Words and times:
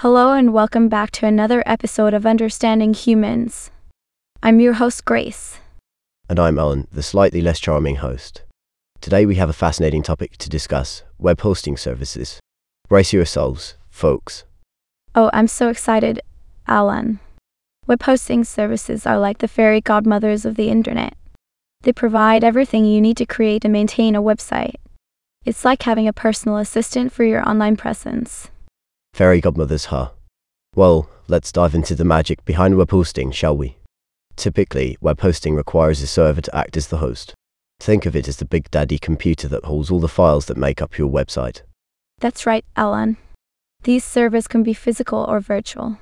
Hello 0.00 0.34
and 0.34 0.52
welcome 0.52 0.90
back 0.90 1.10
to 1.12 1.24
another 1.24 1.62
episode 1.64 2.12
of 2.12 2.26
Understanding 2.26 2.92
Humans. 2.92 3.70
I'm 4.42 4.60
your 4.60 4.74
host, 4.74 5.06
Grace. 5.06 5.58
And 6.28 6.38
I'm 6.38 6.58
Alan, 6.58 6.86
the 6.92 7.02
slightly 7.02 7.40
less 7.40 7.58
charming 7.58 7.96
host. 7.96 8.42
Today 9.00 9.24
we 9.24 9.36
have 9.36 9.48
a 9.48 9.54
fascinating 9.54 10.02
topic 10.02 10.36
to 10.36 10.50
discuss 10.50 11.02
web 11.16 11.40
hosting 11.40 11.78
services. 11.78 12.40
Brace 12.90 13.14
yourselves, 13.14 13.76
folks. 13.88 14.44
Oh, 15.14 15.30
I'm 15.32 15.46
so 15.46 15.70
excited, 15.70 16.20
Alan. 16.68 17.18
Web 17.86 18.02
hosting 18.02 18.44
services 18.44 19.06
are 19.06 19.18
like 19.18 19.38
the 19.38 19.48
fairy 19.48 19.80
godmothers 19.80 20.44
of 20.44 20.56
the 20.56 20.68
internet. 20.68 21.16
They 21.84 21.94
provide 21.94 22.44
everything 22.44 22.84
you 22.84 23.00
need 23.00 23.16
to 23.16 23.24
create 23.24 23.64
and 23.64 23.72
maintain 23.72 24.14
a 24.14 24.20
website. 24.20 24.74
It's 25.46 25.64
like 25.64 25.84
having 25.84 26.06
a 26.06 26.12
personal 26.12 26.58
assistant 26.58 27.14
for 27.14 27.24
your 27.24 27.48
online 27.48 27.78
presence. 27.78 28.50
Fairy 29.16 29.40
godmothers, 29.40 29.86
huh? 29.86 30.10
Well, 30.74 31.08
let's 31.26 31.50
dive 31.50 31.74
into 31.74 31.94
the 31.94 32.04
magic 32.04 32.44
behind 32.44 32.76
web 32.76 32.90
hosting, 32.90 33.30
shall 33.30 33.56
we? 33.56 33.78
Typically, 34.36 34.98
web 35.00 35.22
hosting 35.22 35.54
requires 35.54 36.02
a 36.02 36.06
server 36.06 36.42
to 36.42 36.54
act 36.54 36.76
as 36.76 36.88
the 36.88 36.98
host. 36.98 37.32
Think 37.80 38.04
of 38.04 38.14
it 38.14 38.28
as 38.28 38.36
the 38.36 38.44
big 38.44 38.70
daddy 38.70 38.98
computer 38.98 39.48
that 39.48 39.64
holds 39.64 39.90
all 39.90 40.00
the 40.00 40.06
files 40.06 40.44
that 40.44 40.58
make 40.58 40.82
up 40.82 40.98
your 40.98 41.08
website. 41.08 41.62
That's 42.18 42.44
right, 42.44 42.66
Alan. 42.76 43.16
These 43.84 44.04
servers 44.04 44.46
can 44.46 44.62
be 44.62 44.74
physical 44.74 45.24
or 45.26 45.40
virtual. 45.40 45.96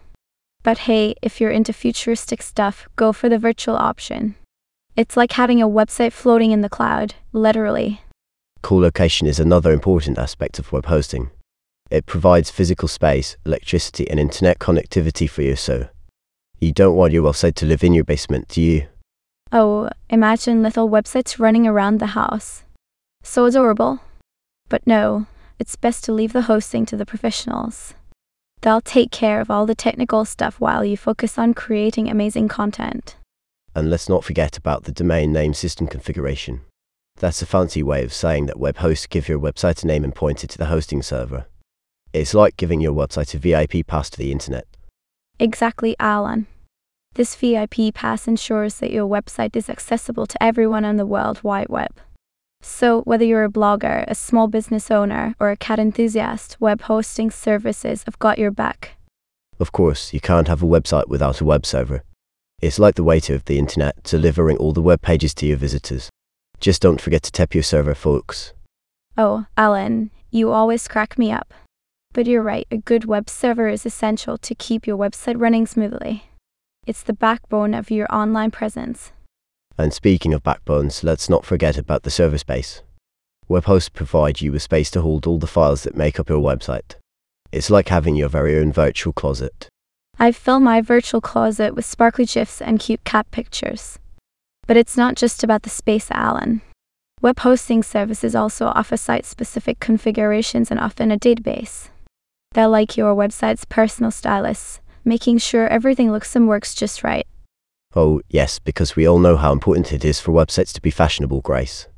But 0.65 0.79
hey, 0.79 1.15
if 1.23 1.41
you're 1.41 1.53
into 1.53 1.73
futuristic 1.73 2.43
stuff, 2.43 2.89
go 2.97 3.12
for 3.12 3.29
the 3.29 3.39
virtual 3.39 3.77
option. 3.77 4.35
It's 4.97 5.17
like 5.17 5.35
having 5.35 5.62
a 5.62 5.69
website 5.69 6.12
floating 6.12 6.51
in 6.51 6.62
the 6.62 6.69
cloud, 6.69 7.15
literally. 7.33 8.01
Co-location 8.62 9.29
is 9.29 9.39
another 9.39 9.71
important 9.71 10.19
aspect 10.19 10.59
of 10.59 10.73
web 10.73 10.87
hosting. 10.87 11.31
It 11.91 12.07
provides 12.07 12.51
physical 12.51 12.89
space, 12.89 13.37
electricity, 13.45 14.09
and 14.11 14.19
internet 14.19 14.59
connectivity 14.59 15.29
for 15.29 15.43
your 15.43 15.57
server. 15.57 15.91
You 16.59 16.73
don't 16.73 16.97
want 16.97 17.13
your 17.13 17.23
website 17.23 17.55
to 17.57 17.67
live 17.67 17.85
in 17.85 17.93
your 17.93 18.05
basement, 18.05 18.49
do 18.49 18.63
you? 18.63 18.87
Oh, 19.53 19.91
imagine 20.09 20.62
little 20.62 20.89
websites 20.89 21.39
running 21.39 21.67
around 21.67 21.99
the 22.01 22.07
house. 22.07 22.65
So 23.23 23.45
adorable. 23.45 24.01
But 24.69 24.87
no, 24.87 25.27
it's 25.59 25.77
best 25.77 26.05
to 26.05 26.12
leave 26.12 26.33
the 26.33 26.43
hosting 26.43 26.87
to 26.87 26.97
the 26.97 27.07
professionals. 27.07 27.95
They'll 28.62 28.81
take 28.81 29.11
care 29.11 29.41
of 29.41 29.51
all 29.51 29.67
the 29.67 29.75
technical 29.75 30.25
stuff 30.25 30.59
while 30.59 30.85
you 30.85 30.97
focus 30.97 31.39
on 31.39 31.55
creating 31.55 32.09
amazing 32.09 32.49
content. 32.49 33.17
And 33.75 33.91
let's 33.91 34.09
not 34.09 34.25
forget 34.25 34.57
about 34.57 34.85
the 34.85 34.93
domain 34.93 35.33
name 35.33 35.53
system 35.53 35.87
configuration. 35.87 36.62
That's 37.17 37.43
a 37.43 37.47
fancy 37.47 37.83
way 37.83 38.03
of 38.03 38.12
saying 38.12 38.47
that 38.47 38.59
web 38.59 38.79
hosts 38.79 39.07
give 39.07 39.29
your 39.29 39.39
website 39.39 39.85
a 39.85 39.87
name 39.87 40.03
and 40.03 40.15
point 40.15 40.43
it 40.43 40.51
to 40.51 40.59
the 40.59 40.67
hosting 40.67 41.03
server. 41.03 41.47
It's 42.15 42.33
like 42.33 42.57
giving 42.57 42.81
your 42.81 42.93
website 42.93 43.34
a 43.34 43.39
VIP 43.39 43.84
pass 43.89 44.09
to 44.11 44.19
the 44.19 44.31
internet. 44.31 44.69
Exactly, 45.41 45.97
Alan. 45.98 46.47
This 47.15 47.34
VIP 47.34 47.93
pass 47.93 48.29
ensures 48.29 48.77
that 48.77 48.93
your 48.93 49.09
website 49.09 49.56
is 49.56 49.69
accessible 49.69 50.25
to 50.27 50.41
everyone 50.41 50.84
on 50.84 50.97
the 50.97 51.06
World 51.06 51.43
Wide 51.43 51.69
Web. 51.69 51.98
So, 52.62 53.03
whether 53.03 53.25
you're 53.25 53.43
a 53.43 53.51
blogger, 53.51 54.05
a 54.06 54.15
small 54.15 54.47
business 54.47 54.93
owner, 54.93 55.34
or 55.41 55.51
a 55.51 55.56
cat 55.56 55.81
enthusiast, 55.81 56.56
web 56.61 56.83
hosting 56.83 57.33
services 57.33 58.05
have 58.05 58.21
got 58.21 58.39
your 58.39 58.53
back. 58.53 58.97
Of 59.59 59.73
course, 59.73 60.15
you 60.15 60.21
can't 60.21 60.47
have 60.47 60.62
a 60.62 60.67
website 60.67 61.09
without 61.09 61.41
a 61.41 61.45
web 61.45 61.67
server. 61.67 62.05
It's 62.62 62.78
like 62.78 62.95
the 62.95 63.03
waiter 63.03 63.34
of 63.34 63.45
the 63.47 63.59
internet, 63.59 64.01
delivering 64.05 64.59
all 64.59 64.73
the 64.73 64.81
web 64.81 65.03
pages 65.03 65.34
to 65.34 65.47
your 65.47 65.56
visitors. 65.56 66.11
Just 66.61 66.81
don't 66.81 67.01
forget 67.01 67.25
to 67.25 67.33
tap 67.33 67.55
your 67.55 67.65
server, 67.65 67.97
folks. 67.97 68.53
Oh, 69.19 69.47
Alan, 69.56 70.12
you 70.31 70.53
always 70.53 70.87
crack 70.87 71.19
me 71.19 71.33
up. 71.33 71.53
But 72.15 72.29
you're 72.29 72.43
right, 72.43 72.69
a 72.70 72.77
good 72.77 73.07
web 73.07 73.29
server 73.29 73.67
is 73.67 73.84
essential 73.84 74.39
to 74.39 74.55
keep 74.55 74.87
your 74.87 74.97
website 74.97 75.34
running 75.37 75.66
smoothly. 75.66 76.31
It's 76.87 77.03
the 77.03 77.12
backbone 77.12 77.75
of 77.75 77.91
your 77.91 78.06
online 78.15 78.53
presence. 78.53 79.11
And 79.77 79.93
speaking 79.93 80.33
of 80.33 80.44
backbones, 80.44 81.03
let's 81.03 81.28
not 81.28 81.44
forget 81.44 81.77
about 81.77 82.05
the 82.05 82.12
server 82.12 82.38
space. 82.38 82.83
Web 83.49 83.65
hosts 83.65 83.88
provide 83.88 84.41
you 84.41 84.53
with 84.53 84.62
space 84.62 84.93
to 84.93 85.03
hold 85.03 85.27
all 85.27 85.38
the 85.38 85.49
files 85.49 85.83
that 85.83 85.97
make 85.97 86.21
up 86.21 86.28
your 86.28 86.41
website. 86.41 86.94
It's 87.50 87.69
like 87.69 87.88
having 87.88 88.15
your 88.15 88.28
very 88.28 88.56
own 88.61 88.72
virtual 88.72 89.12
closet. 89.12 89.67
I 90.17 90.31
fill 90.31 90.61
my 90.61 90.81
virtual 90.81 91.21
closet 91.21 91.75
with 91.75 91.84
sparkly 91.84 92.27
GIFs 92.27 92.62
and 92.62 92.78
cute 92.78 93.03
cat 93.03 93.28
pictures. 93.33 93.99
But 94.69 94.77
it's 94.77 94.97
not 94.97 95.17
just 95.17 95.43
about 95.43 95.65
the 95.65 95.71
space, 95.71 96.12
Alan. 96.12 96.61
Web 97.21 97.41
hosting 97.41 97.83
services 97.83 98.37
also 98.37 98.67
offer 98.67 98.97
site 98.97 99.27
specific 99.27 99.81
configurations 99.81 100.71
and 100.71 100.78
often 100.78 101.11
a 101.11 101.19
database. 101.19 101.88
They're 102.54 102.69
like 102.69 102.97
your 102.97 103.16
website's 103.16 103.65
personal 103.65 104.12
stylists, 104.12 104.81
making 105.04 105.38
sure 105.38 105.66
everything 105.66 106.12
looks 106.12 106.37
and 106.37 106.48
works 106.48 106.72
just 106.72 107.03
right. 107.03 107.26
Oh, 107.97 108.20
yes, 108.28 108.60
because 108.60 108.94
we 108.94 109.06
all 109.06 109.19
know 109.19 109.37
how 109.37 109.53
important 109.53 109.92
it 109.92 110.04
is 110.04 110.20
for 110.20 110.31
websites 110.31 110.72
to 110.75 110.81
be 110.81 110.93
fashionable, 110.93 111.41
Grace. 111.41 111.88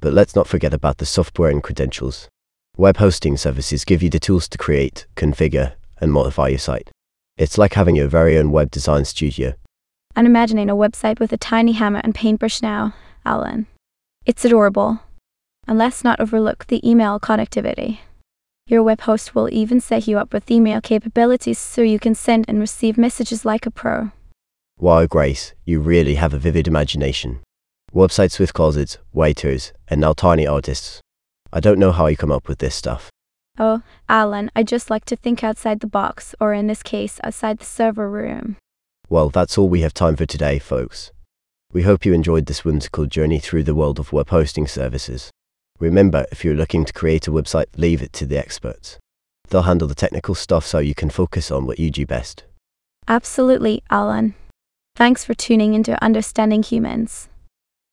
But 0.00 0.12
let's 0.12 0.36
not 0.36 0.46
forget 0.46 0.72
about 0.72 0.98
the 0.98 1.06
software 1.06 1.50
and 1.50 1.62
credentials. 1.62 2.28
Web 2.76 2.98
hosting 2.98 3.36
services 3.36 3.84
give 3.84 4.00
you 4.00 4.08
the 4.08 4.20
tools 4.20 4.48
to 4.50 4.58
create, 4.58 5.06
configure, 5.16 5.72
and 6.00 6.12
modify 6.12 6.46
your 6.46 6.58
site. 6.58 6.90
It's 7.36 7.58
like 7.58 7.74
having 7.74 7.96
your 7.96 8.06
very 8.06 8.38
own 8.38 8.52
web 8.52 8.70
design 8.70 9.04
studio. 9.04 9.54
I'm 10.14 10.26
imagining 10.26 10.70
a 10.70 10.76
website 10.76 11.18
with 11.18 11.32
a 11.32 11.36
tiny 11.36 11.72
hammer 11.72 12.00
and 12.04 12.14
paintbrush 12.14 12.62
now, 12.62 12.94
Alan. 13.24 13.66
It's 14.26 14.44
adorable. 14.44 15.00
And 15.66 15.76
let's 15.76 16.04
not 16.04 16.20
overlook 16.20 16.68
the 16.68 16.88
email 16.88 17.18
connectivity. 17.18 17.98
Your 18.68 18.82
web 18.82 19.00
host 19.00 19.34
will 19.34 19.48
even 19.50 19.80
set 19.80 20.06
you 20.06 20.18
up 20.18 20.34
with 20.34 20.50
email 20.50 20.82
capabilities 20.82 21.58
so 21.58 21.80
you 21.80 21.98
can 21.98 22.14
send 22.14 22.44
and 22.48 22.60
receive 22.60 22.98
messages 22.98 23.46
like 23.46 23.64
a 23.64 23.70
pro. 23.70 24.10
Wow, 24.78 25.06
Grace, 25.06 25.54
you 25.64 25.80
really 25.80 26.16
have 26.16 26.34
a 26.34 26.38
vivid 26.38 26.68
imagination. 26.68 27.40
Websites 27.94 28.38
with 28.38 28.52
closets, 28.52 28.98
waiters, 29.10 29.72
and 29.88 30.02
now 30.02 30.12
tiny 30.12 30.46
artists. 30.46 31.00
I 31.50 31.60
don't 31.60 31.78
know 31.78 31.92
how 31.92 32.08
you 32.08 32.16
come 32.18 32.30
up 32.30 32.46
with 32.46 32.58
this 32.58 32.74
stuff. 32.74 33.08
Oh, 33.58 33.80
Alan, 34.06 34.50
I 34.54 34.64
just 34.64 34.90
like 34.90 35.06
to 35.06 35.16
think 35.16 35.42
outside 35.42 35.80
the 35.80 35.86
box, 35.86 36.34
or 36.38 36.52
in 36.52 36.66
this 36.66 36.82
case, 36.82 37.18
outside 37.24 37.60
the 37.60 37.64
server 37.64 38.10
room. 38.10 38.56
Well, 39.08 39.30
that's 39.30 39.56
all 39.56 39.70
we 39.70 39.80
have 39.80 39.94
time 39.94 40.14
for 40.14 40.26
today, 40.26 40.58
folks. 40.58 41.10
We 41.72 41.84
hope 41.84 42.04
you 42.04 42.12
enjoyed 42.12 42.44
this 42.44 42.66
whimsical 42.66 43.06
journey 43.06 43.38
through 43.38 43.62
the 43.62 43.74
world 43.74 43.98
of 43.98 44.12
web 44.12 44.28
hosting 44.28 44.66
services. 44.66 45.30
Remember, 45.78 46.26
if 46.32 46.44
you're 46.44 46.54
looking 46.54 46.84
to 46.84 46.92
create 46.92 47.28
a 47.28 47.30
website, 47.30 47.66
leave 47.76 48.02
it 48.02 48.12
to 48.14 48.26
the 48.26 48.38
experts. 48.38 48.98
They'll 49.48 49.62
handle 49.62 49.88
the 49.88 49.94
technical 49.94 50.34
stuff 50.34 50.66
so 50.66 50.78
you 50.78 50.94
can 50.94 51.10
focus 51.10 51.50
on 51.50 51.66
what 51.66 51.78
you 51.78 51.90
do 51.90 52.04
best. 52.04 52.44
Absolutely, 53.06 53.82
Alan. 53.90 54.34
Thanks 54.96 55.24
for 55.24 55.34
tuning 55.34 55.74
into 55.74 56.02
Understanding 56.02 56.62
Humans. 56.62 57.28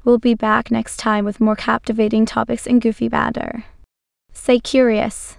We'll 0.03 0.17
be 0.17 0.33
back 0.33 0.71
next 0.71 0.97
time 0.97 1.25
with 1.25 1.39
more 1.39 1.55
captivating 1.55 2.25
topics 2.25 2.67
and 2.67 2.81
goofy 2.81 3.07
banter. 3.07 3.65
Stay 4.33 4.59
curious. 4.59 5.37